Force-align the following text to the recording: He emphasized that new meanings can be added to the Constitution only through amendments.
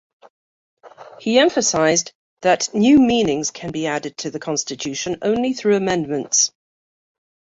He 1.19 1.37
emphasized 1.37 2.11
that 2.41 2.73
new 2.73 2.97
meanings 2.97 3.51
can 3.51 3.71
be 3.71 3.85
added 3.85 4.17
to 4.17 4.31
the 4.31 4.39
Constitution 4.39 5.17
only 5.21 5.53
through 5.53 5.75
amendments. 5.75 6.51